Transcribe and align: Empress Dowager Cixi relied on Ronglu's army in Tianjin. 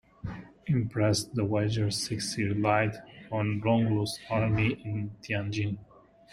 Empress 0.67 1.25
Dowager 1.25 1.89
Cixi 1.91 2.37
relied 2.39 2.95
on 3.31 3.61
Ronglu's 3.61 4.17
army 4.31 4.73
in 4.83 5.11
Tianjin. 5.21 5.77